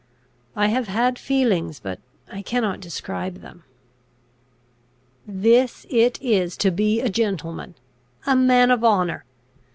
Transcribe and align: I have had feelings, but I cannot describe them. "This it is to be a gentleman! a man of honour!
I 0.55 0.69
have 0.69 0.87
had 0.87 1.19
feelings, 1.19 1.79
but 1.79 1.99
I 2.31 2.41
cannot 2.41 2.79
describe 2.79 3.41
them. 3.41 3.65
"This 5.27 5.85
it 5.91 6.19
is 6.23 6.57
to 6.57 6.71
be 6.71 6.99
a 7.01 7.07
gentleman! 7.07 7.75
a 8.25 8.35
man 8.35 8.71
of 8.71 8.83
honour! 8.83 9.25